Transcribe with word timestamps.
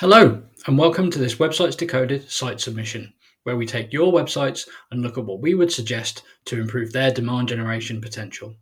Hello, 0.00 0.42
and 0.66 0.78
welcome 0.78 1.10
to 1.10 1.18
this 1.18 1.34
Websites 1.34 1.76
Decoded 1.76 2.30
site 2.30 2.58
submission, 2.58 3.12
where 3.42 3.58
we 3.58 3.66
take 3.66 3.92
your 3.92 4.10
websites 4.10 4.66
and 4.90 5.02
look 5.02 5.18
at 5.18 5.26
what 5.26 5.42
we 5.42 5.54
would 5.54 5.70
suggest 5.70 6.22
to 6.46 6.58
improve 6.58 6.90
their 6.90 7.10
demand 7.10 7.48
generation 7.48 8.00
potential. 8.00 8.54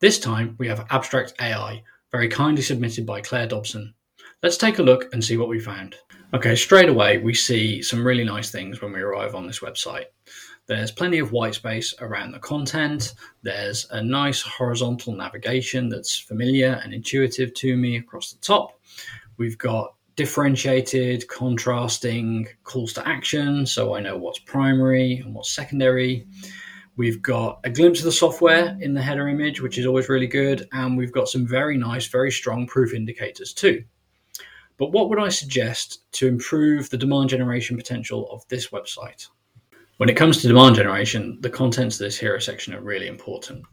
This 0.00 0.18
time 0.18 0.56
we 0.58 0.66
have 0.66 0.80
Abstrakt 0.88 1.34
AI, 1.40 1.84
very 2.10 2.26
kindly 2.26 2.60
submitted 2.60 3.06
by 3.06 3.20
Claire 3.20 3.46
Dobson. 3.46 3.94
Let's 4.42 4.56
take 4.56 4.80
a 4.80 4.82
look 4.82 5.08
and 5.12 5.22
see 5.22 5.36
what 5.36 5.48
we 5.48 5.60
found. 5.60 5.94
Okay, 6.34 6.56
straight 6.56 6.88
away 6.88 7.18
we 7.18 7.34
see 7.34 7.80
some 7.80 8.04
really 8.04 8.24
nice 8.24 8.50
things 8.50 8.82
when 8.82 8.92
we 8.92 9.00
arrive 9.00 9.36
on 9.36 9.46
this 9.46 9.60
website. 9.60 10.06
There's 10.66 10.90
plenty 10.90 11.20
of 11.20 11.30
white 11.30 11.54
space 11.54 11.94
around 12.00 12.32
the 12.32 12.40
content. 12.40 13.14
There's 13.42 13.86
a 13.92 14.02
nice 14.02 14.42
horizontal 14.42 15.14
navigation 15.14 15.88
that's 15.88 16.18
familiar 16.18 16.80
and 16.82 16.92
intuitive 16.92 17.54
to 17.54 17.76
me 17.76 17.96
across 17.98 18.32
the 18.32 18.40
top. 18.40 18.80
We've 19.36 19.56
got 19.56 19.94
differentiated, 20.16 21.26
contrasting 21.28 22.48
calls 22.62 22.92
to 22.94 23.06
action, 23.08 23.66
so 23.66 23.94
I 23.94 24.00
know 24.00 24.16
what's 24.16 24.38
primary 24.38 25.18
and 25.18 25.34
what's 25.34 25.54
secondary. 25.54 26.26
We've 26.96 27.20
got 27.20 27.58
a 27.64 27.70
glimpse 27.70 27.98
of 27.98 28.04
the 28.04 28.12
software 28.12 28.78
in 28.80 28.94
the 28.94 29.02
header 29.02 29.28
image, 29.28 29.60
which 29.60 29.78
is 29.78 29.86
always 29.86 30.08
really 30.08 30.28
good, 30.28 30.68
and 30.72 30.96
we've 30.96 31.12
got 31.12 31.28
some 31.28 31.46
very 31.46 31.76
nice, 31.76 32.06
very 32.06 32.30
strong 32.30 32.66
proof 32.66 32.94
indicators 32.94 33.52
too. 33.52 33.82
But 34.76 34.92
what 34.92 35.08
would 35.08 35.18
I 35.18 35.28
suggest 35.28 36.10
to 36.12 36.28
improve 36.28 36.90
the 36.90 36.96
demand 36.96 37.30
generation 37.30 37.76
potential 37.76 38.30
of 38.30 38.46
this 38.48 38.68
website? 38.68 39.28
When 39.98 40.08
it 40.08 40.16
comes 40.16 40.40
to 40.42 40.48
demand 40.48 40.76
generation, 40.76 41.38
the 41.40 41.50
contents 41.50 41.96
of 41.96 42.04
this 42.04 42.18
hero 42.18 42.38
section 42.38 42.74
are 42.74 42.80
really 42.80 43.06
important. 43.06 43.64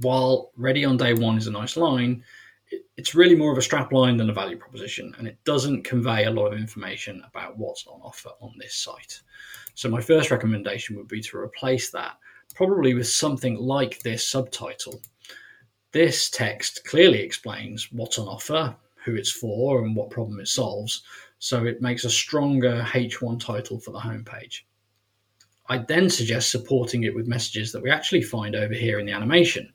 While 0.00 0.50
ready 0.56 0.84
on 0.84 0.96
day 0.96 1.14
one 1.14 1.36
is 1.36 1.46
a 1.46 1.52
nice 1.52 1.76
line, 1.76 2.24
it's 2.96 3.14
really 3.14 3.34
more 3.34 3.52
of 3.52 3.58
a 3.58 3.62
strap 3.62 3.92
line 3.92 4.16
than 4.16 4.30
a 4.30 4.34
value 4.34 4.56
proposition, 4.56 5.14
and 5.18 5.26
it 5.26 5.38
doesn't 5.44 5.84
convey 5.84 6.24
a 6.24 6.30
lot 6.30 6.52
of 6.52 6.58
information 6.58 7.22
about 7.26 7.56
what's 7.58 7.86
on 7.86 8.00
offer 8.02 8.30
on 8.40 8.52
this 8.58 8.74
site. 8.74 9.20
So, 9.74 9.88
my 9.88 10.00
first 10.00 10.30
recommendation 10.30 10.96
would 10.96 11.08
be 11.08 11.20
to 11.22 11.38
replace 11.38 11.90
that 11.90 12.16
probably 12.54 12.94
with 12.94 13.08
something 13.08 13.56
like 13.56 14.00
this 14.00 14.26
subtitle. 14.26 15.00
This 15.92 16.30
text 16.30 16.84
clearly 16.84 17.20
explains 17.20 17.90
what's 17.92 18.18
on 18.18 18.28
offer, 18.28 18.76
who 19.04 19.14
it's 19.14 19.32
for, 19.32 19.84
and 19.84 19.96
what 19.96 20.10
problem 20.10 20.40
it 20.40 20.48
solves, 20.48 21.02
so 21.38 21.64
it 21.64 21.82
makes 21.82 22.04
a 22.04 22.10
stronger 22.10 22.84
H1 22.88 23.40
title 23.40 23.78
for 23.80 23.90
the 23.92 23.98
homepage. 23.98 24.62
I'd 25.68 25.88
then 25.88 26.10
suggest 26.10 26.50
supporting 26.50 27.04
it 27.04 27.14
with 27.14 27.28
messages 27.28 27.72
that 27.72 27.82
we 27.82 27.90
actually 27.90 28.22
find 28.22 28.54
over 28.56 28.74
here 28.74 28.98
in 28.98 29.06
the 29.06 29.12
animation. 29.12 29.72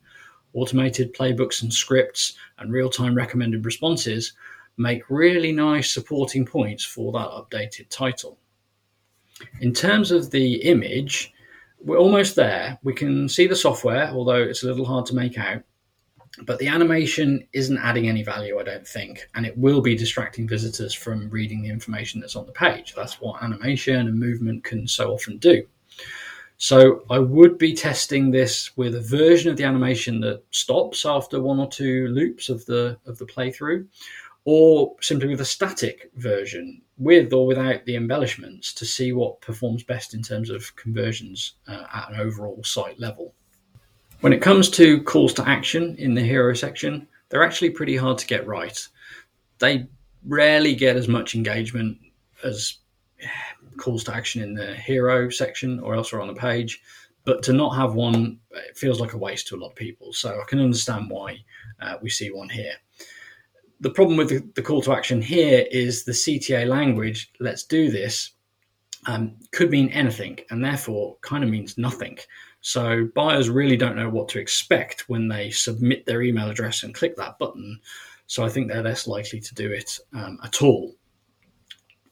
Automated 0.55 1.13
playbooks 1.13 1.61
and 1.61 1.71
scripts 1.71 2.33
and 2.57 2.71
real 2.71 2.89
time 2.89 3.13
recommended 3.13 3.65
responses 3.65 4.33
make 4.77 5.09
really 5.09 5.51
nice 5.51 5.93
supporting 5.93 6.45
points 6.45 6.83
for 6.83 7.11
that 7.11 7.29
updated 7.29 7.87
title. 7.89 8.37
In 9.59 9.73
terms 9.73 10.11
of 10.11 10.31
the 10.31 10.55
image, 10.63 11.33
we're 11.81 11.97
almost 11.97 12.35
there. 12.35 12.79
We 12.83 12.93
can 12.93 13.27
see 13.27 13.47
the 13.47 13.55
software, 13.55 14.09
although 14.09 14.41
it's 14.41 14.63
a 14.63 14.67
little 14.67 14.85
hard 14.85 15.05
to 15.07 15.15
make 15.15 15.37
out. 15.37 15.61
But 16.43 16.59
the 16.59 16.67
animation 16.67 17.47
isn't 17.53 17.77
adding 17.77 18.09
any 18.09 18.23
value, 18.23 18.59
I 18.59 18.63
don't 18.63 18.87
think, 18.87 19.27
and 19.35 19.45
it 19.45 19.57
will 19.57 19.81
be 19.81 19.95
distracting 19.95 20.47
visitors 20.47 20.93
from 20.93 21.29
reading 21.29 21.61
the 21.61 21.69
information 21.69 22.19
that's 22.19 22.35
on 22.35 22.45
the 22.45 22.51
page. 22.51 22.93
That's 22.95 23.21
what 23.21 23.41
animation 23.43 23.95
and 23.95 24.19
movement 24.19 24.63
can 24.63 24.87
so 24.87 25.13
often 25.13 25.37
do. 25.37 25.65
So 26.57 27.03
I 27.09 27.19
would 27.19 27.57
be 27.57 27.73
testing 27.73 28.31
this 28.31 28.75
with 28.77 28.95
a 28.95 29.01
version 29.01 29.51
of 29.51 29.57
the 29.57 29.65
animation 29.65 30.21
that 30.21 30.43
stops 30.51 31.05
after 31.05 31.41
one 31.41 31.59
or 31.59 31.67
two 31.67 32.07
loops 32.07 32.49
of 32.49 32.65
the 32.65 32.97
of 33.05 33.17
the 33.17 33.25
playthrough, 33.25 33.85
or 34.45 34.95
simply 35.01 35.27
with 35.27 35.41
a 35.41 35.45
static 35.45 36.11
version 36.15 36.81
with 36.97 37.33
or 37.33 37.45
without 37.45 37.83
the 37.85 37.95
embellishments 37.95 38.73
to 38.73 38.85
see 38.85 39.11
what 39.11 39.41
performs 39.41 39.83
best 39.83 40.13
in 40.13 40.21
terms 40.21 40.49
of 40.49 40.75
conversions 40.75 41.55
uh, 41.67 41.83
at 41.93 42.09
an 42.09 42.19
overall 42.19 42.63
site 42.63 42.99
level. 42.99 43.33
When 44.21 44.31
it 44.31 44.41
comes 44.41 44.69
to 44.71 45.03
calls 45.03 45.33
to 45.33 45.47
action 45.47 45.95
in 45.97 46.13
the 46.13 46.21
hero 46.21 46.53
section, 46.53 47.07
they're 47.29 47.43
actually 47.43 47.71
pretty 47.71 47.97
hard 47.97 48.17
to 48.19 48.27
get 48.27 48.47
right. 48.47 48.87
They 49.59 49.87
rarely 50.25 50.73
get 50.73 50.95
as 50.95 51.07
much 51.07 51.35
engagement 51.35 51.97
as 52.43 52.77
calls 53.77 54.03
to 54.05 54.15
action 54.15 54.41
in 54.41 54.53
the 54.53 54.75
hero 54.75 55.29
section 55.29 55.79
or 55.79 55.95
elsewhere 55.95 56.21
on 56.21 56.27
the 56.27 56.33
page. 56.33 56.81
But 57.23 57.41
to 57.43 57.53
not 57.53 57.75
have 57.75 57.95
one, 57.95 58.39
it 58.51 58.77
feels 58.77 58.99
like 58.99 59.13
a 59.13 59.17
waste 59.17 59.47
to 59.47 59.55
a 59.55 59.57
lot 59.57 59.69
of 59.69 59.75
people. 59.75 60.13
So 60.13 60.39
I 60.39 60.43
can 60.47 60.59
understand 60.59 61.09
why 61.09 61.43
uh, 61.81 61.95
we 62.01 62.09
see 62.09 62.29
one 62.31 62.49
here. 62.49 62.73
The 63.81 63.89
problem 63.89 64.17
with 64.17 64.29
the, 64.29 64.47
the, 64.55 64.61
call 64.61 64.81
to 64.83 64.93
action 64.93 65.21
here 65.21 65.65
is 65.69 66.05
the 66.05 66.11
CTA 66.11 66.67
language, 66.67 67.31
let's 67.39 67.63
do 67.63 67.89
this, 67.89 68.31
um, 69.07 69.35
could 69.51 69.69
mean 69.69 69.89
anything 69.89 70.39
and 70.49 70.63
therefore 70.63 71.17
kind 71.21 71.43
of 71.43 71.49
means 71.49 71.77
nothing. 71.77 72.17
So 72.61 73.09
buyers 73.13 73.49
really 73.49 73.75
don't 73.75 73.95
know 73.95 74.09
what 74.09 74.29
to 74.29 74.39
expect 74.39 75.09
when 75.09 75.27
they 75.27 75.49
submit 75.51 76.05
their 76.05 76.21
email 76.21 76.49
address 76.49 76.83
and 76.83 76.95
click 76.95 77.17
that 77.17 77.37
button. 77.37 77.79
So 78.27 78.45
I 78.45 78.49
think 78.49 78.67
they're 78.67 78.81
less 78.81 79.07
likely 79.07 79.39
to 79.41 79.55
do 79.55 79.71
it 79.71 79.99
um, 80.13 80.39
at 80.43 80.61
all 80.61 80.95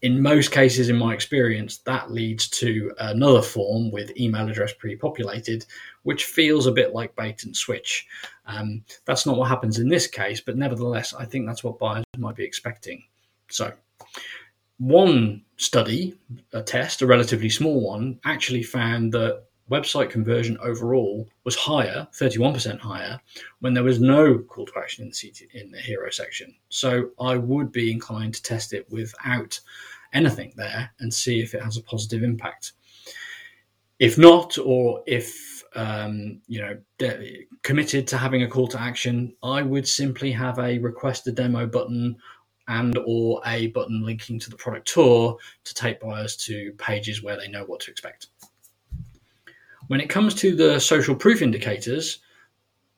in 0.04 0.22
most 0.22 0.52
cases, 0.52 0.90
in 0.90 0.98
my 0.98 1.14
experience, 1.14 1.78
that 1.80 2.12
leads 2.12 2.50
to 2.50 2.94
another 3.00 3.42
form 3.42 3.90
with 3.90 4.16
email 4.18 4.50
address 4.50 4.74
pre 4.74 4.98
populated, 4.98 5.66
which 6.04 6.26
feels 6.26 6.68
a 6.68 6.74
bit 6.74 6.94
like 6.94 7.16
bait 7.16 7.46
and 7.46 7.56
switch. 7.56 8.06
Um, 8.46 8.84
that's 9.06 9.26
not 9.26 9.38
what 9.38 9.48
happens 9.48 9.80
in 9.80 9.88
this 9.88 10.06
case, 10.06 10.42
but 10.42 10.58
nevertheless, 10.58 11.14
I 11.14 11.24
think 11.24 11.48
that's 11.48 11.64
what 11.64 11.80
buyers 11.80 12.04
might 12.18 12.36
be 12.36 12.44
expecting. 12.44 13.02
So, 13.50 13.72
one 14.78 15.42
study, 15.56 16.20
a 16.52 16.62
test, 16.62 17.02
a 17.02 17.08
relatively 17.08 17.50
small 17.50 17.80
one, 17.80 18.20
actually 18.26 18.64
found 18.64 19.14
that 19.14 19.46
website 19.74 20.10
conversion 20.10 20.58
overall 20.62 21.28
was 21.44 21.56
higher, 21.56 22.08
31% 22.14 22.80
higher, 22.80 23.20
when 23.60 23.74
there 23.74 23.84
was 23.84 24.00
no 24.00 24.38
call 24.38 24.66
to 24.68 24.74
action 24.78 25.04
in 25.04 25.10
the, 25.10 25.16
CT, 25.20 25.56
in 25.62 25.72
the 25.72 25.80
hero 25.80 26.10
section. 26.12 26.54
So 26.70 27.10
I 27.20 27.38
would 27.38 27.72
be 27.72 27.92
inclined 27.92 28.36
to 28.36 28.44
test 28.44 28.74
it 28.74 28.86
without 28.92 29.60
anything 30.14 30.54
there 30.56 30.92
and 31.00 31.12
see 31.14 31.42
if 31.42 31.56
it 31.56 31.64
has 31.64 31.78
a 31.78 31.84
positive 31.84 32.22
impact. 32.24 32.74
If 34.00 34.18
not, 34.18 34.58
or 34.58 35.04
if 35.08 35.64
um, 35.76 36.42
you 36.48 36.62
know 36.62 36.78
de- 37.00 37.48
committed 37.64 38.08
to 38.08 38.18
having 38.18 38.44
a 38.44 38.48
call 38.48 38.68
to 38.70 38.82
action, 38.82 39.36
I 39.42 39.62
would 39.62 39.88
simply 39.88 40.32
have 40.32 40.60
a 40.60 40.78
request 40.80 41.28
a 41.28 41.32
demo 41.32 41.66
button 41.66 42.18
and 42.68 42.98
or 43.06 43.42
a 43.46 43.68
button 43.68 44.06
linking 44.06 44.40
to 44.40 44.50
the 44.50 44.56
product 44.56 44.88
tour 44.88 45.38
to 45.64 45.74
take 45.74 46.00
buyers 46.00 46.36
to 46.38 46.72
pages 46.78 47.24
where 47.24 47.38
they 47.38 47.48
know 47.48 47.66
what 47.66 47.80
to 47.82 47.92
expect. 47.92 48.28
When 49.94 50.02
it 50.02 50.10
comes 50.10 50.34
to 50.42 50.56
the 50.56 50.80
social 50.80 51.14
proof 51.14 51.44
indicators, 51.44 52.18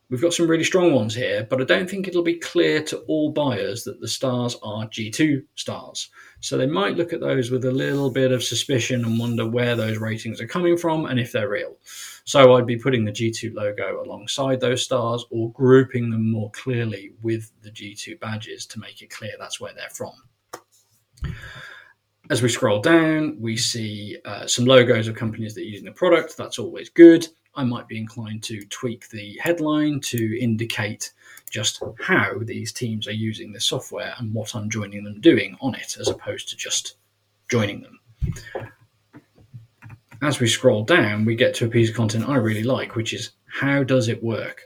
we've 0.09 0.21
got 0.21 0.33
some 0.33 0.49
really 0.49 0.63
strong 0.63 0.93
ones 0.93 1.13
here, 1.13 1.45
but 1.49 1.59
I 1.59 1.65
don't 1.65 1.89
think 1.89 2.07
it'll 2.07 2.23
be 2.23 2.39
clear 2.39 2.81
to 2.83 2.99
all 2.99 3.33
buyers 3.33 3.83
that 3.83 3.99
the 3.99 4.07
stars 4.07 4.55
are 4.63 4.87
G2 4.87 5.43
stars. 5.55 6.09
So 6.39 6.57
they 6.57 6.67
might 6.67 6.95
look 6.95 7.11
at 7.11 7.19
those 7.19 7.51
with 7.51 7.65
a 7.65 7.71
little 7.71 8.11
bit 8.11 8.31
of 8.31 8.45
suspicion 8.45 9.03
and 9.03 9.19
wonder 9.19 9.45
where 9.45 9.75
those 9.75 9.97
ratings 9.97 10.39
are 10.39 10.47
coming 10.47 10.77
from 10.77 11.05
and 11.05 11.19
if 11.19 11.33
they're 11.33 11.49
real. 11.49 11.75
So 12.23 12.53
I'd 12.53 12.65
be 12.65 12.77
putting 12.77 13.03
the 13.03 13.11
G2 13.11 13.53
logo 13.53 14.01
alongside 14.01 14.61
those 14.61 14.81
stars 14.81 15.25
or 15.31 15.51
grouping 15.51 16.11
them 16.11 16.31
more 16.31 16.49
clearly 16.51 17.11
with 17.21 17.51
the 17.61 17.71
G2 17.71 18.21
badges 18.21 18.65
to 18.67 18.79
make 18.79 19.01
it 19.01 19.09
clear 19.09 19.33
that's 19.37 19.59
where 19.59 19.73
they're 19.73 19.89
from. 19.89 20.13
As 22.31 22.41
we 22.41 22.49
scroll 22.49 22.81
down, 22.81 23.37
we 23.39 23.55
see 23.55 24.17
uh, 24.25 24.47
some 24.47 24.65
logos 24.65 25.07
of 25.07 25.15
companies 25.15 25.53
that 25.53 25.61
are 25.61 25.65
using 25.65 25.85
the 25.85 25.91
product. 25.91 26.35
That's 26.35 26.57
always 26.57 26.89
good. 26.89 27.27
I 27.53 27.63
might 27.63 27.87
be 27.87 27.99
inclined 27.99 28.41
to 28.43 28.65
tweak 28.65 29.09
the 29.09 29.37
headline 29.41 29.99
to 30.01 30.39
indicate 30.39 31.13
just 31.51 31.81
how 32.01 32.39
these 32.41 32.73
teams 32.73 33.07
are 33.07 33.13
using 33.13 33.53
the 33.53 33.61
software 33.61 34.15
and 34.17 34.33
what 34.33 34.55
I'm 34.55 34.69
joining 34.69 35.03
them 35.03 35.21
doing 35.21 35.55
on 35.61 35.75
it, 35.75 35.97
as 35.99 36.09
opposed 36.09 36.49
to 36.49 36.57
just 36.57 36.95
joining 37.47 37.81
them. 37.81 37.99
As 40.21 40.39
we 40.39 40.47
scroll 40.47 40.83
down, 40.83 41.25
we 41.25 41.35
get 41.35 41.53
to 41.55 41.65
a 41.65 41.69
piece 41.69 41.89
of 41.89 41.95
content 41.95 42.27
I 42.27 42.37
really 42.37 42.63
like, 42.63 42.95
which 42.95 43.13
is 43.13 43.31
how 43.45 43.83
does 43.83 44.07
it 44.07 44.23
work? 44.23 44.63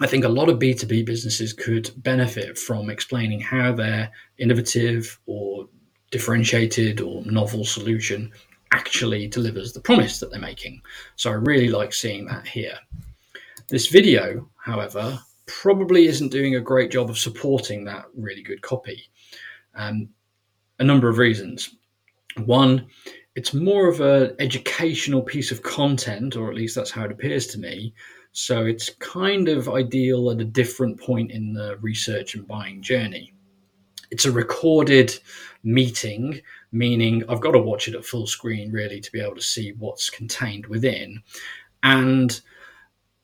I 0.00 0.08
think 0.08 0.24
a 0.24 0.28
lot 0.28 0.48
of 0.48 0.58
B2B 0.58 1.06
businesses 1.06 1.52
could 1.52 1.92
benefit 1.96 2.58
from 2.58 2.90
explaining 2.90 3.40
how 3.40 3.72
their 3.72 4.10
innovative 4.36 5.20
or 5.26 5.68
differentiated 6.12 7.00
or 7.00 7.24
novel 7.24 7.64
solution 7.64 8.30
actually 8.72 9.26
delivers 9.26 9.72
the 9.72 9.80
promise 9.80 10.20
that 10.20 10.30
they're 10.30 10.40
making. 10.40 10.80
So 11.16 11.30
I 11.30 11.34
really 11.34 11.68
like 11.68 11.92
seeing 11.92 12.26
that 12.26 12.46
here. 12.46 12.78
This 13.68 13.88
video, 13.88 14.48
however, 14.56 15.18
probably 15.46 16.06
isn't 16.06 16.30
doing 16.30 16.54
a 16.54 16.60
great 16.60 16.92
job 16.92 17.10
of 17.10 17.18
supporting 17.18 17.84
that 17.84 18.04
really 18.14 18.42
good 18.42 18.62
copy. 18.62 19.02
Um, 19.74 20.08
a 20.78 20.84
number 20.84 21.08
of 21.08 21.18
reasons. 21.18 21.76
One, 22.44 22.86
it's 23.34 23.54
more 23.54 23.88
of 23.88 24.00
an 24.00 24.36
educational 24.38 25.22
piece 25.22 25.50
of 25.50 25.62
content, 25.62 26.36
or 26.36 26.50
at 26.50 26.56
least 26.56 26.74
that's 26.74 26.90
how 26.90 27.04
it 27.04 27.12
appears 27.12 27.46
to 27.48 27.58
me. 27.58 27.94
So 28.32 28.64
it's 28.64 28.90
kind 28.98 29.48
of 29.48 29.68
ideal 29.68 30.30
at 30.30 30.40
a 30.40 30.44
different 30.44 31.00
point 31.00 31.30
in 31.30 31.52
the 31.52 31.76
research 31.80 32.34
and 32.34 32.46
buying 32.46 32.82
journey 32.82 33.32
it's 34.12 34.26
a 34.26 34.30
recorded 34.30 35.18
meeting, 35.64 36.38
meaning 36.70 37.24
I've 37.30 37.40
got 37.40 37.52
to 37.52 37.58
watch 37.58 37.88
it 37.88 37.94
at 37.94 38.04
full 38.04 38.26
screen 38.26 38.70
really 38.70 39.00
to 39.00 39.10
be 39.10 39.20
able 39.20 39.36
to 39.36 39.40
see 39.40 39.72
what's 39.78 40.10
contained 40.10 40.66
within. 40.66 41.22
And 41.82 42.38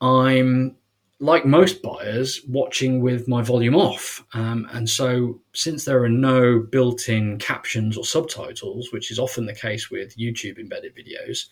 I'm 0.01 0.77
like 1.21 1.45
most 1.45 1.83
buyers, 1.83 2.41
watching 2.49 3.03
with 3.03 3.29
my 3.29 3.43
volume 3.43 3.75
off. 3.75 4.25
Um, 4.33 4.67
and 4.73 4.89
so, 4.89 5.41
since 5.53 5.85
there 5.85 6.03
are 6.03 6.09
no 6.09 6.61
built 6.61 7.11
in 7.11 7.39
captions 7.39 7.99
or 7.99 8.05
subtitles, 8.05 8.91
which 8.91 9.11
is 9.11 9.19
often 9.19 9.45
the 9.45 9.55
case 9.55 9.91
with 9.91 10.17
YouTube 10.17 10.59
embedded 10.59 10.95
videos, 10.97 11.49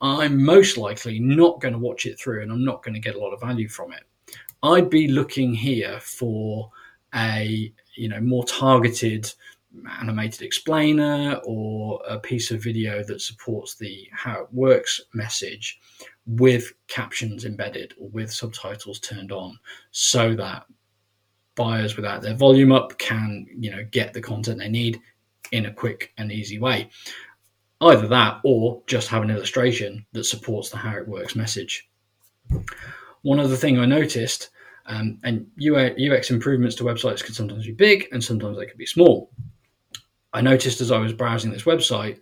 I'm 0.00 0.42
most 0.42 0.78
likely 0.78 1.20
not 1.20 1.60
going 1.60 1.74
to 1.74 1.78
watch 1.78 2.06
it 2.06 2.18
through 2.18 2.42
and 2.42 2.50
I'm 2.50 2.64
not 2.64 2.82
going 2.82 2.94
to 2.94 3.00
get 3.00 3.16
a 3.16 3.20
lot 3.20 3.34
of 3.34 3.40
value 3.40 3.68
from 3.68 3.92
it. 3.92 4.04
I'd 4.62 4.88
be 4.88 5.08
looking 5.08 5.52
here 5.52 5.98
for 6.00 6.70
a 7.14 7.72
you 7.94 8.08
know 8.08 8.20
more 8.20 8.44
targeted 8.44 9.32
animated 10.00 10.42
explainer 10.42 11.40
or 11.44 12.02
a 12.06 12.18
piece 12.18 12.50
of 12.50 12.62
video 12.62 13.02
that 13.02 13.22
supports 13.22 13.74
the 13.76 14.06
how 14.12 14.42
it 14.42 14.48
works 14.52 15.00
message 15.14 15.80
with 16.26 16.72
captions 16.88 17.44
embedded 17.44 17.94
or 17.98 18.08
with 18.10 18.30
subtitles 18.30 19.00
turned 19.00 19.32
on 19.32 19.58
so 19.90 20.34
that 20.34 20.66
buyers 21.54 21.96
without 21.96 22.22
their 22.22 22.34
volume 22.34 22.72
up 22.72 22.96
can 22.98 23.46
you 23.58 23.70
know 23.70 23.84
get 23.90 24.12
the 24.12 24.20
content 24.20 24.58
they 24.58 24.68
need 24.68 25.00
in 25.52 25.66
a 25.66 25.72
quick 25.72 26.12
and 26.18 26.32
easy 26.32 26.58
way. 26.58 26.88
Either 27.80 28.06
that 28.06 28.40
or 28.44 28.82
just 28.86 29.08
have 29.08 29.22
an 29.22 29.30
illustration 29.30 30.06
that 30.12 30.24
supports 30.24 30.70
the 30.70 30.76
how 30.76 30.96
it 30.96 31.08
works 31.08 31.34
message. 31.34 31.88
One 33.22 33.40
other 33.40 33.56
thing 33.56 33.78
i 33.78 33.86
noticed 33.86 34.50
um, 34.86 35.18
and 35.24 35.46
ux 35.66 36.30
improvements 36.30 36.76
to 36.76 36.84
websites 36.84 37.24
can 37.24 37.34
sometimes 37.34 37.66
be 37.66 37.72
big 37.72 38.08
and 38.12 38.22
sometimes 38.22 38.58
they 38.58 38.66
can 38.66 38.76
be 38.76 38.86
small 38.86 39.30
i 40.32 40.40
noticed 40.40 40.80
as 40.80 40.90
i 40.90 40.98
was 40.98 41.12
browsing 41.12 41.50
this 41.50 41.64
website 41.64 42.18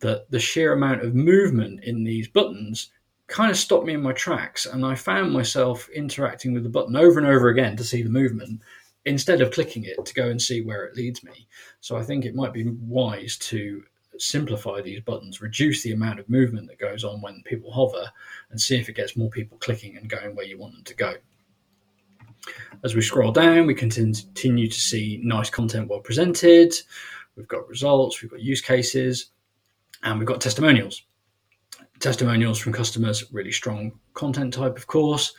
that 0.00 0.30
the 0.30 0.40
sheer 0.40 0.72
amount 0.72 1.02
of 1.02 1.14
movement 1.14 1.84
in 1.84 2.04
these 2.04 2.28
buttons 2.28 2.90
kind 3.30 3.50
of 3.50 3.56
stopped 3.56 3.86
me 3.86 3.94
in 3.94 4.02
my 4.02 4.12
tracks 4.12 4.66
and 4.66 4.84
I 4.84 4.94
found 4.96 5.32
myself 5.32 5.88
interacting 5.90 6.52
with 6.52 6.64
the 6.64 6.68
button 6.68 6.96
over 6.96 7.18
and 7.18 7.28
over 7.28 7.48
again 7.48 7.76
to 7.76 7.84
see 7.84 8.02
the 8.02 8.10
movement 8.10 8.60
instead 9.04 9.40
of 9.40 9.52
clicking 9.52 9.84
it 9.84 10.04
to 10.04 10.14
go 10.14 10.28
and 10.28 10.42
see 10.42 10.62
where 10.62 10.84
it 10.84 10.96
leads 10.96 11.22
me. 11.22 11.46
So 11.80 11.96
I 11.96 12.02
think 12.02 12.24
it 12.24 12.34
might 12.34 12.52
be 12.52 12.66
wise 12.66 13.38
to 13.38 13.82
simplify 14.18 14.82
these 14.82 15.00
buttons, 15.00 15.40
reduce 15.40 15.82
the 15.82 15.92
amount 15.92 16.18
of 16.18 16.28
movement 16.28 16.66
that 16.68 16.80
goes 16.80 17.04
on 17.04 17.22
when 17.22 17.42
people 17.44 17.72
hover, 17.72 18.10
and 18.50 18.60
see 18.60 18.76
if 18.76 18.88
it 18.88 18.96
gets 18.96 19.16
more 19.16 19.30
people 19.30 19.56
clicking 19.58 19.96
and 19.96 20.10
going 20.10 20.34
where 20.34 20.44
you 20.44 20.58
want 20.58 20.74
them 20.74 20.84
to 20.84 20.94
go. 20.94 21.14
As 22.84 22.94
we 22.94 23.02
scroll 23.02 23.32
down, 23.32 23.66
we 23.66 23.74
continue 23.74 24.68
to 24.68 24.80
see 24.80 25.20
nice 25.22 25.50
content 25.50 25.88
well 25.88 26.00
presented. 26.00 26.74
We've 27.36 27.48
got 27.48 27.68
results, 27.68 28.22
we've 28.22 28.30
got 28.30 28.40
use 28.40 28.60
cases, 28.60 29.30
and 30.02 30.18
we've 30.18 30.28
got 30.28 30.40
testimonials 30.40 31.02
testimonials 32.00 32.58
from 32.58 32.72
customers, 32.72 33.30
really 33.32 33.52
strong 33.52 33.92
content 34.14 34.52
type, 34.52 34.76
of 34.76 34.86
course. 34.86 35.34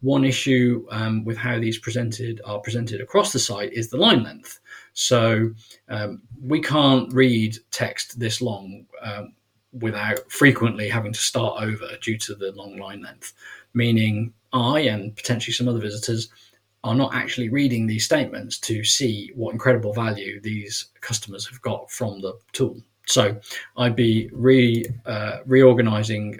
One 0.00 0.24
issue 0.24 0.86
um, 0.90 1.24
with 1.24 1.36
how 1.36 1.58
these 1.58 1.78
presented 1.78 2.40
are 2.44 2.58
presented 2.58 3.00
across 3.00 3.32
the 3.32 3.38
site 3.38 3.72
is 3.72 3.88
the 3.88 3.96
line 3.96 4.22
length. 4.22 4.58
So 4.94 5.50
um, 5.88 6.22
we 6.42 6.60
can't 6.60 7.12
read 7.12 7.56
text 7.70 8.18
this 8.18 8.42
long 8.42 8.86
um, 9.02 9.34
without 9.72 10.30
frequently 10.30 10.88
having 10.88 11.12
to 11.12 11.18
start 11.18 11.62
over 11.62 11.88
due 12.02 12.18
to 12.18 12.34
the 12.34 12.52
long 12.52 12.76
line 12.76 13.02
length, 13.02 13.32
meaning 13.74 14.32
I 14.52 14.80
and 14.80 15.14
potentially 15.16 15.52
some 15.52 15.68
other 15.68 15.80
visitors 15.80 16.28
are 16.86 16.94
not 16.94 17.14
actually 17.14 17.48
reading 17.48 17.86
these 17.86 18.04
statements 18.04 18.58
to 18.60 18.84
see 18.84 19.32
what 19.34 19.52
incredible 19.52 19.92
value 19.92 20.40
these 20.40 20.86
customers 21.00 21.46
have 21.46 21.60
got 21.62 21.90
from 21.90 22.20
the 22.20 22.38
tool. 22.52 22.80
So 23.06 23.36
I'd 23.76 23.96
be 23.96 24.30
re 24.32 24.84
uh, 25.04 25.38
reorganizing 25.46 26.38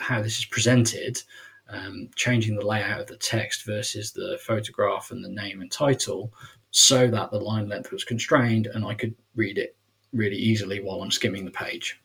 how 0.00 0.20
this 0.20 0.38
is 0.38 0.44
presented, 0.46 1.22
um, 1.68 2.10
changing 2.16 2.56
the 2.56 2.66
layout 2.66 3.00
of 3.00 3.06
the 3.06 3.16
text 3.16 3.64
versus 3.64 4.12
the 4.12 4.38
photograph 4.42 5.10
and 5.12 5.24
the 5.24 5.28
name 5.28 5.60
and 5.60 5.70
title, 5.70 6.32
so 6.70 7.08
that 7.08 7.30
the 7.30 7.38
line 7.38 7.68
length 7.68 7.92
was 7.92 8.04
constrained 8.04 8.66
and 8.66 8.84
I 8.84 8.94
could 8.94 9.14
read 9.36 9.58
it 9.58 9.76
really 10.12 10.36
easily 10.36 10.80
while 10.80 11.02
I'm 11.02 11.10
skimming 11.10 11.44
the 11.44 11.50
page. 11.50 12.00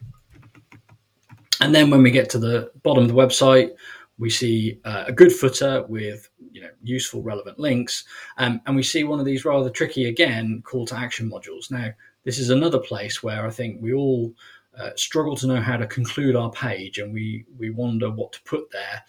And 1.62 1.74
then 1.74 1.90
when 1.90 2.04
we 2.04 2.12
get 2.12 2.30
to 2.32 2.40
the 2.40 2.72
bottom 2.84 3.04
of 3.04 3.10
the 3.10 3.16
website, 3.16 3.72
we 4.20 4.30
see 4.30 4.80
uh, 4.86 5.06
a 5.08 5.12
good 5.12 5.32
footer 5.32 5.86
with 5.88 6.30
you 6.60 6.66
know 6.66 6.74
useful 6.84 7.22
relevant 7.22 7.58
links 7.58 8.04
um, 8.38 8.60
and 8.66 8.76
we 8.76 8.84
see 8.84 9.04
one 9.04 9.20
of 9.20 9.26
these 9.26 9.46
rather 9.46 9.70
tricky 9.70 10.06
again 10.06 10.62
call 10.66 10.86
to 10.86 10.96
action 10.96 11.30
modules 11.32 11.72
now 11.72 11.90
this 12.24 12.38
is 12.38 12.50
another 12.50 12.80
place 12.80 13.24
where 13.24 13.46
I 13.46 13.50
think 13.50 13.82
we 13.82 13.94
all 13.94 14.34
uh, 14.78 14.92
struggle 14.96 15.36
to 15.38 15.48
know 15.48 15.62
how 15.62 15.78
to 15.78 15.88
conclude 15.88 16.36
our 16.36 16.52
page, 16.52 17.00
and 17.00 17.14
we 17.14 17.46
we 17.58 17.70
wonder 17.70 18.10
what 18.10 18.32
to 18.34 18.42
put 18.44 18.72
there, 18.72 19.04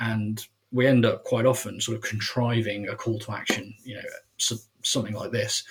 and 0.00 0.46
we 0.72 0.86
end 0.86 1.06
up 1.06 1.24
quite 1.24 1.46
often 1.46 1.80
sort 1.80 1.96
of 1.96 2.02
contriving 2.02 2.88
a 2.88 2.96
call 2.96 3.18
to 3.20 3.32
action. 3.32 3.74
You 3.84 3.96
know, 3.96 4.02
so 4.38 4.56
something 4.86 5.14
like 5.14 5.32
this. 5.32 5.64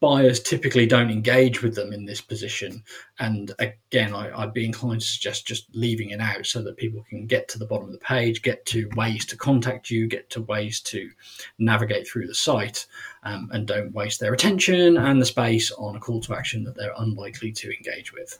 Buyers 0.00 0.40
typically 0.40 0.86
don't 0.86 1.10
engage 1.10 1.62
with 1.62 1.74
them 1.74 1.92
in 1.92 2.04
this 2.04 2.20
position. 2.20 2.84
And 3.18 3.52
again, 3.58 4.14
I, 4.14 4.44
would 4.44 4.52
be 4.52 4.64
inclined 4.64 5.00
to 5.00 5.06
suggest 5.06 5.46
just 5.46 5.74
leaving 5.74 6.10
it 6.10 6.20
out 6.20 6.46
so 6.46 6.62
that 6.62 6.76
people 6.76 7.04
can 7.08 7.26
get 7.26 7.48
to 7.48 7.58
the 7.58 7.66
bottom 7.66 7.86
of 7.86 7.92
the 7.92 7.98
page, 7.98 8.42
get 8.42 8.66
to 8.66 8.88
ways 8.94 9.24
to 9.26 9.36
contact 9.36 9.90
you, 9.90 10.06
get 10.06 10.28
to 10.30 10.42
ways 10.42 10.80
to 10.82 11.10
navigate 11.58 12.06
through 12.06 12.26
the 12.26 12.34
site, 12.34 12.86
um, 13.22 13.48
and 13.52 13.66
don't 13.66 13.94
waste 13.94 14.20
their 14.20 14.34
attention 14.34 14.96
and 14.96 15.20
the 15.20 15.26
space 15.26 15.72
on 15.72 15.96
a 15.96 16.00
call 16.00 16.20
to 16.20 16.34
action 16.34 16.64
that 16.64 16.76
they're 16.76 16.92
unlikely 16.98 17.52
to 17.52 17.74
engage 17.74 18.12
with 18.12 18.38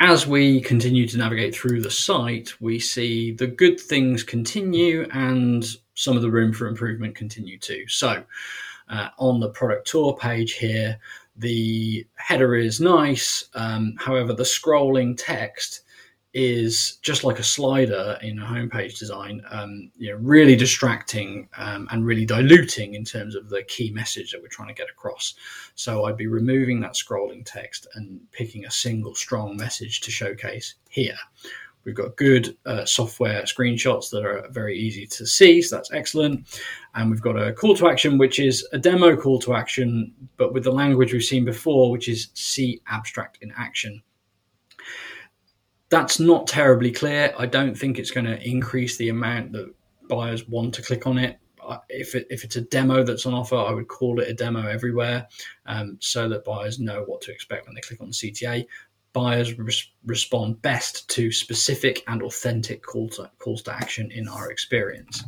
as 0.00 0.26
we 0.26 0.60
continue 0.60 1.06
to 1.06 1.16
navigate 1.16 1.54
through 1.54 1.80
the 1.80 1.90
site, 1.90 2.60
we 2.60 2.78
see 2.78 3.30
the 3.30 3.46
good 3.46 3.80
things 3.80 4.22
continue 4.22 5.08
and 5.12 5.64
some 5.94 6.16
of 6.16 6.22
the 6.22 6.30
room 6.30 6.52
for 6.52 6.66
improvement 6.66 7.14
continue 7.14 7.58
too. 7.58 7.84
So, 7.88 8.24
uh, 8.88 9.08
on 9.18 9.40
the 9.40 9.50
product 9.50 9.86
tour 9.86 10.16
page 10.16 10.54
here. 10.54 10.98
The 11.36 12.06
header 12.14 12.54
is 12.54 12.80
nice. 12.80 13.48
Um, 13.54 13.94
however, 13.98 14.32
the 14.32 14.44
scrolling 14.44 15.16
text 15.18 15.80
is 16.32 16.98
just 17.02 17.22
like 17.22 17.38
a 17.38 17.44
slider 17.44 18.18
in 18.20 18.40
a 18.40 18.44
homepage 18.44 18.98
design, 18.98 19.40
um, 19.50 19.90
you 19.96 20.10
know, 20.10 20.18
really 20.18 20.56
distracting 20.56 21.48
um, 21.56 21.86
and 21.92 22.04
really 22.04 22.26
diluting 22.26 22.94
in 22.94 23.04
terms 23.04 23.36
of 23.36 23.48
the 23.48 23.62
key 23.62 23.90
message 23.92 24.32
that 24.32 24.42
we're 24.42 24.48
trying 24.48 24.68
to 24.68 24.74
get 24.74 24.90
across. 24.90 25.34
So 25.76 26.04
I'd 26.04 26.16
be 26.16 26.26
removing 26.26 26.80
that 26.80 26.94
scrolling 26.94 27.44
text 27.44 27.86
and 27.94 28.20
picking 28.32 28.64
a 28.64 28.70
single 28.70 29.14
strong 29.14 29.56
message 29.56 30.00
to 30.02 30.10
showcase 30.10 30.74
here. 30.88 31.16
We've 31.84 31.94
got 31.94 32.16
good 32.16 32.56
uh, 32.64 32.84
software 32.86 33.42
screenshots 33.42 34.10
that 34.10 34.24
are 34.24 34.48
very 34.50 34.78
easy 34.78 35.06
to 35.06 35.26
see, 35.26 35.60
so 35.60 35.76
that's 35.76 35.92
excellent. 35.92 36.60
And 36.94 37.10
we've 37.10 37.20
got 37.20 37.36
a 37.36 37.52
call 37.52 37.76
to 37.76 37.88
action, 37.88 38.16
which 38.16 38.38
is 38.38 38.66
a 38.72 38.78
demo 38.78 39.16
call 39.16 39.38
to 39.40 39.54
action, 39.54 40.14
but 40.36 40.54
with 40.54 40.64
the 40.64 40.72
language 40.72 41.12
we've 41.12 41.22
seen 41.22 41.44
before, 41.44 41.90
which 41.90 42.08
is 42.08 42.28
see 42.34 42.80
Abstrakt 42.90 43.42
in 43.42 43.52
action. 43.56 44.02
That's 45.90 46.18
not 46.18 46.46
terribly 46.46 46.90
clear. 46.90 47.34
I 47.38 47.46
don't 47.46 47.76
think 47.76 47.98
it's 47.98 48.10
going 48.10 48.26
to 48.26 48.42
increase 48.42 48.96
the 48.96 49.10
amount 49.10 49.52
that 49.52 49.72
buyers 50.08 50.48
want 50.48 50.74
to 50.74 50.82
click 50.82 51.06
on 51.06 51.18
it. 51.18 51.38
If, 51.88 52.14
it, 52.14 52.26
if 52.28 52.44
it's 52.44 52.56
a 52.56 52.62
demo 52.62 53.04
that's 53.04 53.24
on 53.24 53.32
offer, 53.32 53.56
I 53.56 53.72
would 53.72 53.88
call 53.88 54.20
it 54.20 54.28
a 54.28 54.34
demo 54.34 54.66
everywhere 54.66 55.26
um, 55.64 55.96
so 56.00 56.28
that 56.28 56.44
buyers 56.44 56.78
know 56.78 57.04
what 57.06 57.22
to 57.22 57.32
expect 57.32 57.66
when 57.66 57.74
they 57.74 57.80
click 57.80 58.02
on 58.02 58.08
the 58.08 58.12
CTA 58.12 58.66
buyers 59.14 59.58
res- 59.58 59.90
respond 60.04 60.60
best 60.60 61.08
to 61.08 61.32
specific 61.32 62.04
and 62.08 62.22
authentic 62.22 62.82
call 62.82 63.08
to, 63.10 63.30
calls 63.38 63.62
to 63.62 63.72
action 63.72 64.10
in 64.10 64.28
our 64.28 64.50
experience. 64.50 65.24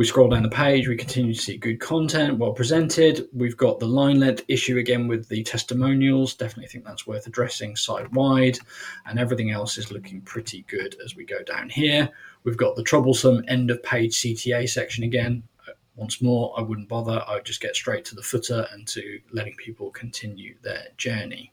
We 0.00 0.06
scroll 0.06 0.30
down 0.30 0.44
the 0.44 0.48
page, 0.48 0.88
we 0.88 0.96
continue 0.96 1.34
to 1.34 1.38
see 1.38 1.58
good 1.58 1.78
content, 1.78 2.38
well 2.38 2.54
presented. 2.54 3.28
We've 3.34 3.56
got 3.56 3.80
the 3.80 3.86
line 3.86 4.18
length 4.18 4.44
issue 4.48 4.78
again 4.78 5.08
with 5.08 5.28
the 5.28 5.42
testimonials. 5.42 6.34
Definitely 6.34 6.68
think 6.68 6.86
that's 6.86 7.06
worth 7.06 7.26
addressing 7.26 7.76
site 7.76 8.10
wide. 8.12 8.56
And 9.04 9.18
everything 9.18 9.50
else 9.50 9.76
is 9.76 9.92
looking 9.92 10.22
pretty 10.22 10.64
good 10.68 10.96
as 11.04 11.16
we 11.16 11.26
go 11.26 11.42
down 11.42 11.68
here. 11.68 12.08
We've 12.44 12.56
got 12.56 12.76
the 12.76 12.82
troublesome 12.82 13.44
end 13.46 13.70
of 13.70 13.82
page 13.82 14.14
CTA 14.14 14.70
section 14.70 15.04
again. 15.04 15.42
Uh, 15.68 15.72
once 15.96 16.22
more, 16.22 16.54
I 16.56 16.62
wouldn't 16.62 16.88
bother. 16.88 17.22
I 17.26 17.34
would 17.34 17.44
just 17.44 17.60
get 17.60 17.76
straight 17.76 18.06
to 18.06 18.14
the 18.14 18.22
footer 18.22 18.66
and 18.72 18.88
to 18.88 19.20
letting 19.32 19.56
people 19.56 19.90
continue 19.90 20.54
their 20.62 20.86
journey. 20.96 21.52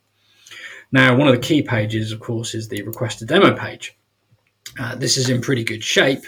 Now, 0.91 1.15
one 1.15 1.27
of 1.27 1.35
the 1.35 1.41
key 1.41 1.61
pages, 1.61 2.11
of 2.11 2.19
course, 2.19 2.55
is 2.55 2.69
the 2.69 2.81
request 2.83 3.21
a 3.21 3.25
demo 3.25 3.55
page. 3.55 3.97
Uh, 4.79 4.95
this 4.95 5.17
is 5.17 5.29
in 5.29 5.41
pretty 5.41 5.63
good 5.63 5.83
shape. 5.83 6.25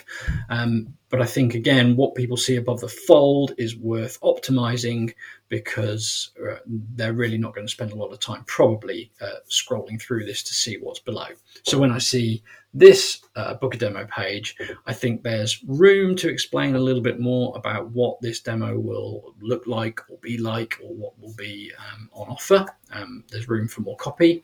Um, 0.50 0.94
But 1.10 1.22
I 1.22 1.26
think, 1.26 1.56
again, 1.56 1.96
what 1.96 2.14
people 2.14 2.38
see 2.38 2.56
above 2.56 2.82
the 2.82 2.88
fold 2.88 3.54
is 3.58 3.76
worth 3.76 4.20
optimizing 4.22 5.14
because 5.48 6.30
uh, 6.38 6.58
they're 6.96 7.14
really 7.14 7.40
not 7.40 7.56
going 7.56 7.66
to 7.66 7.74
spend 7.74 7.92
a 7.92 7.96
lot 7.96 8.12
of 8.12 8.20
time 8.20 8.44
probably 8.46 9.12
uh, 9.20 9.40
scrolling 9.50 10.00
through 10.00 10.26
this 10.26 10.44
to 10.44 10.54
see 10.54 10.78
what's 10.78 11.00
below. 11.00 11.26
So 11.64 11.80
when 11.80 11.92
I 11.92 11.98
see 11.98 12.44
this 12.76 13.22
uh, 13.36 13.56
book 13.56 13.74
a 13.74 13.78
demo 13.80 14.06
page, 14.06 14.56
I 14.86 14.94
think 14.94 15.24
there's 15.24 15.64
room 15.64 16.16
to 16.18 16.30
explain 16.30 16.76
a 16.76 16.80
little 16.80 17.02
bit 17.02 17.20
more 17.20 17.58
about 17.58 17.90
what 17.90 18.22
this 18.22 18.40
demo 18.40 18.78
will 18.78 19.34
look 19.42 19.66
like 19.66 20.02
or 20.10 20.20
be 20.22 20.38
like 20.38 20.78
or 20.84 20.94
what 20.94 21.20
will 21.20 21.34
be 21.34 21.72
um, 21.80 22.10
on 22.14 22.28
offer. 22.28 22.68
Um, 22.92 23.24
there's 23.32 23.50
room 23.50 23.68
for 23.68 23.82
more 23.82 23.98
copy. 23.98 24.44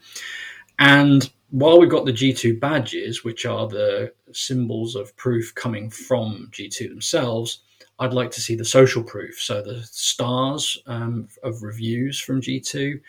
And 0.80 1.32
while 1.50 1.80
we've 1.80 1.90
got 1.90 2.06
the 2.06 2.14
G2 2.14 2.60
badges, 2.60 3.24
which 3.24 3.46
are 3.46 3.68
the 3.68 4.14
symbols 4.32 4.96
of 4.96 5.16
proof 5.16 5.54
coming 5.56 5.90
from 5.90 6.50
G2 6.52 6.90
themselves, 6.90 7.62
I'd 8.00 8.14
like 8.14 8.32
to 8.32 8.42
see 8.42 8.56
the 8.56 8.66
social 8.66 9.04
proof, 9.04 9.40
so 9.40 9.62
the 9.62 9.84
stars 9.84 10.78
um, 10.86 11.30
of 11.44 11.64
reviews 11.64 12.20
from 12.20 12.42
G2, 12.42 13.00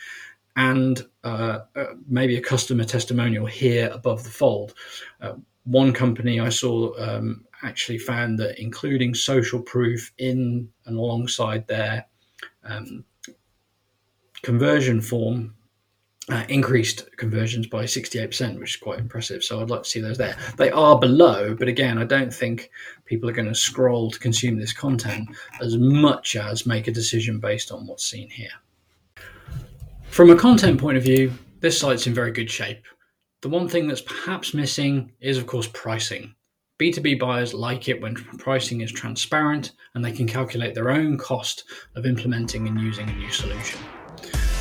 and 0.56 1.04
uh, 1.24 1.60
uh, 1.74 1.84
maybe 2.08 2.36
a 2.36 2.40
customer 2.40 2.84
testimonial 2.84 3.46
here 3.46 3.90
above 3.92 4.22
the 4.22 4.30
fold. 4.30 4.74
Uh, 5.20 5.34
one 5.64 5.92
company 5.92 6.38
I 6.38 6.50
saw 6.50 6.92
um, 6.98 7.44
actually 7.62 7.98
found 7.98 8.38
that 8.38 8.60
including 8.60 9.14
social 9.14 9.60
proof 9.60 10.12
in 10.18 10.68
and 10.86 10.96
alongside 10.96 11.66
their 11.66 12.06
um, 12.64 13.04
conversion 14.42 15.00
form 15.00 15.55
uh, 16.28 16.44
increased 16.48 17.08
conversions 17.16 17.66
by 17.68 17.84
68%, 17.84 18.58
which 18.58 18.74
is 18.74 18.76
quite 18.76 18.98
impressive. 18.98 19.44
So 19.44 19.60
I'd 19.60 19.70
like 19.70 19.84
to 19.84 19.88
see 19.88 20.00
those 20.00 20.18
there. 20.18 20.36
They 20.56 20.70
are 20.70 20.98
below, 20.98 21.54
but 21.54 21.68
again, 21.68 21.98
I 21.98 22.04
don't 22.04 22.34
think 22.34 22.70
people 23.04 23.28
are 23.28 23.34
going 23.34 23.48
to 23.48 23.54
scroll 23.54 24.10
to 24.10 24.18
consume 24.18 24.58
this 24.58 24.72
content 24.72 25.28
as 25.60 25.76
much 25.76 26.34
as 26.34 26.66
make 26.66 26.88
a 26.88 26.92
decision 26.92 27.38
based 27.38 27.70
on 27.70 27.86
what's 27.86 28.06
seen 28.06 28.28
here. 28.28 28.50
From 30.10 30.30
a 30.30 30.36
content 30.36 30.80
point 30.80 30.96
of 30.96 31.04
view, 31.04 31.32
this 31.60 31.78
site's 31.78 32.06
in 32.06 32.14
very 32.14 32.32
good 32.32 32.50
shape. 32.50 32.82
The 33.42 33.48
one 33.48 33.68
thing 33.68 33.86
that's 33.86 34.00
perhaps 34.00 34.54
missing 34.54 35.12
is, 35.20 35.38
of 35.38 35.46
course, 35.46 35.68
pricing. 35.72 36.34
B2B 36.80 37.18
buyers 37.18 37.54
like 37.54 37.88
it 37.88 38.00
when 38.00 38.14
pricing 38.14 38.80
is 38.80 38.92
transparent 38.92 39.72
and 39.94 40.04
they 40.04 40.12
can 40.12 40.26
calculate 40.26 40.74
their 40.74 40.90
own 40.90 41.16
cost 41.16 41.64
of 41.94 42.04
implementing 42.04 42.66
and 42.66 42.80
using 42.80 43.08
a 43.08 43.14
new 43.14 43.30
solution. 43.30 43.80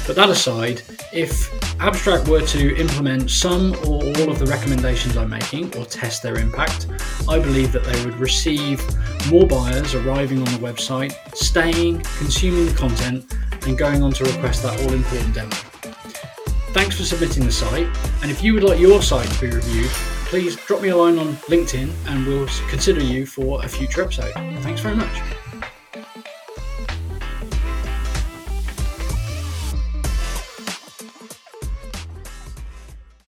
But 0.07 0.15
that 0.17 0.29
aside, 0.29 0.83
if 1.11 1.51
Abstrakt 1.79 2.27
were 2.27 2.41
to 2.41 2.75
implement 2.77 3.31
some 3.31 3.73
or 3.87 4.03
all 4.03 4.29
of 4.29 4.37
the 4.37 4.45
recommendations 4.45 5.17
I'm 5.17 5.31
making 5.31 5.75
or 5.77 5.85
test 5.85 6.21
their 6.21 6.37
impact, 6.37 6.87
I 7.27 7.39
believe 7.39 7.71
that 7.71 7.83
they 7.83 8.05
would 8.05 8.15
receive 8.15 8.83
more 9.31 9.47
buyers 9.47 9.95
arriving 9.95 10.39
on 10.39 10.45
the 10.45 10.59
website, 10.59 11.15
staying, 11.35 12.01
consuming 12.17 12.67
the 12.67 12.73
content, 12.73 13.33
and 13.65 13.77
going 13.77 14.03
on 14.03 14.11
to 14.13 14.23
request 14.25 14.61
that 14.61 14.79
all 14.81 14.93
important 14.93 15.33
demo. 15.33 15.55
Thanks 16.71 16.97
for 16.97 17.03
submitting 17.03 17.45
the 17.45 17.51
site, 17.51 17.87
and 18.21 18.29
if 18.29 18.43
you 18.43 18.53
would 18.53 18.63
like 18.63 18.79
your 18.79 19.01
site 19.01 19.27
to 19.29 19.41
be 19.41 19.55
reviewed, 19.55 19.89
please 20.25 20.55
drop 20.55 20.81
me 20.81 20.89
a 20.89 20.95
line 20.95 21.17
on 21.17 21.33
LinkedIn 21.47 21.89
and 22.07 22.27
we'll 22.27 22.47
consider 22.69 23.01
you 23.01 23.25
for 23.25 23.63
a 23.63 23.67
future 23.67 24.03
episode. 24.03 24.33
Thanks 24.61 24.81
very 24.81 24.95
much. 24.95 25.34